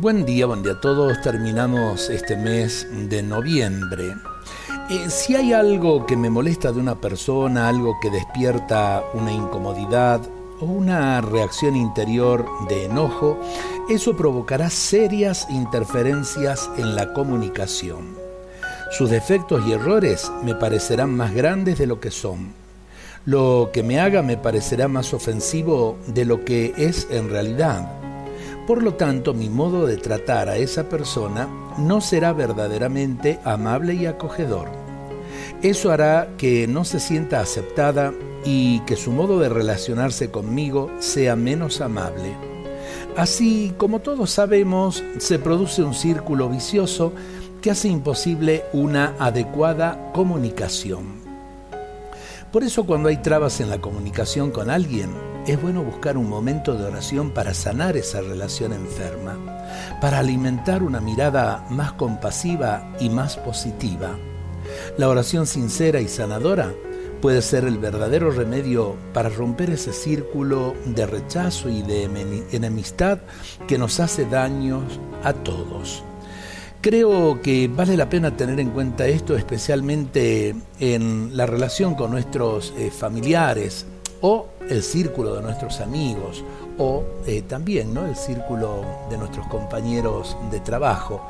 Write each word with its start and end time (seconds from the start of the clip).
Buen 0.00 0.24
día, 0.24 0.46
buen 0.46 0.62
día 0.62 0.74
a 0.74 0.80
todos. 0.80 1.20
Terminamos 1.22 2.08
este 2.08 2.36
mes 2.36 2.86
de 3.08 3.20
noviembre. 3.20 4.14
Eh, 4.90 5.10
si 5.10 5.34
hay 5.34 5.52
algo 5.52 6.06
que 6.06 6.16
me 6.16 6.30
molesta 6.30 6.70
de 6.70 6.78
una 6.78 7.00
persona, 7.00 7.68
algo 7.68 7.98
que 8.00 8.08
despierta 8.08 9.02
una 9.14 9.32
incomodidad 9.32 10.20
o 10.60 10.66
una 10.66 11.20
reacción 11.20 11.74
interior 11.74 12.46
de 12.68 12.84
enojo, 12.84 13.40
eso 13.90 14.16
provocará 14.16 14.70
serias 14.70 15.48
interferencias 15.50 16.70
en 16.76 16.94
la 16.94 17.12
comunicación. 17.12 18.14
Sus 18.92 19.10
defectos 19.10 19.66
y 19.66 19.72
errores 19.72 20.30
me 20.44 20.54
parecerán 20.54 21.16
más 21.16 21.34
grandes 21.34 21.76
de 21.76 21.88
lo 21.88 21.98
que 21.98 22.12
son. 22.12 22.52
Lo 23.24 23.70
que 23.72 23.82
me 23.82 23.98
haga 23.98 24.22
me 24.22 24.36
parecerá 24.36 24.86
más 24.86 25.12
ofensivo 25.12 25.98
de 26.06 26.24
lo 26.24 26.44
que 26.44 26.72
es 26.76 27.08
en 27.10 27.30
realidad 27.30 27.98
por 28.68 28.82
lo 28.82 28.92
tanto, 28.96 29.32
mi 29.32 29.48
modo 29.48 29.86
de 29.86 29.96
tratar 29.96 30.50
a 30.50 30.58
esa 30.58 30.90
persona 30.90 31.48
no 31.78 32.02
será 32.02 32.34
verdaderamente 32.34 33.40
amable 33.42 33.94
y 33.94 34.04
acogedor. 34.04 34.68
Eso 35.62 35.90
hará 35.90 36.28
que 36.36 36.66
no 36.66 36.84
se 36.84 37.00
sienta 37.00 37.40
aceptada 37.40 38.12
y 38.44 38.80
que 38.80 38.96
su 38.96 39.10
modo 39.10 39.38
de 39.40 39.48
relacionarse 39.48 40.30
conmigo 40.30 40.90
sea 40.98 41.34
menos 41.34 41.80
amable. 41.80 42.36
Así, 43.16 43.72
como 43.78 44.00
todos 44.00 44.32
sabemos, 44.32 45.02
se 45.16 45.38
produce 45.38 45.82
un 45.82 45.94
círculo 45.94 46.50
vicioso 46.50 47.14
que 47.62 47.70
hace 47.70 47.88
imposible 47.88 48.64
una 48.74 49.14
adecuada 49.18 50.12
comunicación. 50.12 51.27
Por 52.52 52.64
eso 52.64 52.86
cuando 52.86 53.08
hay 53.08 53.18
trabas 53.18 53.60
en 53.60 53.70
la 53.70 53.80
comunicación 53.80 54.50
con 54.50 54.70
alguien, 54.70 55.10
es 55.46 55.60
bueno 55.60 55.82
buscar 55.82 56.16
un 56.16 56.28
momento 56.28 56.74
de 56.74 56.84
oración 56.84 57.30
para 57.30 57.54
sanar 57.54 57.96
esa 57.96 58.20
relación 58.20 58.72
enferma, 58.72 59.38
para 60.00 60.18
alimentar 60.18 60.82
una 60.82 61.00
mirada 61.00 61.64
más 61.70 61.92
compasiva 61.92 62.94
y 63.00 63.08
más 63.08 63.36
positiva. 63.36 64.18
La 64.98 65.08
oración 65.08 65.46
sincera 65.46 66.00
y 66.00 66.08
sanadora 66.08 66.72
puede 67.22 67.42
ser 67.42 67.64
el 67.64 67.78
verdadero 67.78 68.30
remedio 68.30 68.96
para 69.12 69.28
romper 69.28 69.70
ese 69.70 69.92
círculo 69.92 70.74
de 70.84 71.06
rechazo 71.06 71.68
y 71.68 71.82
de 71.82 72.04
enemistad 72.52 73.18
que 73.66 73.78
nos 73.78 74.00
hace 74.00 74.24
daños 74.26 75.00
a 75.24 75.32
todos. 75.32 76.04
Creo 76.88 77.42
que 77.42 77.68
vale 77.68 77.98
la 77.98 78.08
pena 78.08 78.34
tener 78.34 78.58
en 78.58 78.70
cuenta 78.70 79.06
esto 79.06 79.36
especialmente 79.36 80.54
en 80.80 81.36
la 81.36 81.44
relación 81.44 81.94
con 81.94 82.10
nuestros 82.10 82.72
eh, 82.78 82.90
familiares 82.90 83.84
o 84.22 84.46
el 84.70 84.82
círculo 84.82 85.34
de 85.34 85.42
nuestros 85.42 85.82
amigos 85.82 86.42
o 86.78 87.04
eh, 87.26 87.42
también 87.42 87.92
¿no? 87.92 88.06
el 88.06 88.16
círculo 88.16 88.86
de 89.10 89.18
nuestros 89.18 89.46
compañeros 89.48 90.34
de 90.50 90.60
trabajo. 90.60 91.22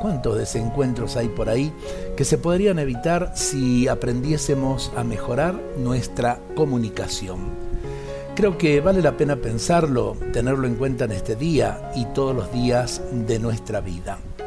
¿Cuántos 0.00 0.36
desencuentros 0.36 1.16
hay 1.16 1.28
por 1.28 1.48
ahí 1.48 1.72
que 2.16 2.24
se 2.24 2.36
podrían 2.36 2.80
evitar 2.80 3.34
si 3.36 3.86
aprendiésemos 3.86 4.90
a 4.96 5.04
mejorar 5.04 5.54
nuestra 5.78 6.40
comunicación? 6.56 7.38
Creo 8.34 8.58
que 8.58 8.80
vale 8.80 9.00
la 9.00 9.16
pena 9.16 9.36
pensarlo, 9.36 10.16
tenerlo 10.32 10.66
en 10.66 10.74
cuenta 10.74 11.04
en 11.04 11.12
este 11.12 11.36
día 11.36 11.92
y 11.94 12.04
todos 12.06 12.34
los 12.34 12.52
días 12.52 13.00
de 13.12 13.38
nuestra 13.38 13.80
vida. 13.80 14.18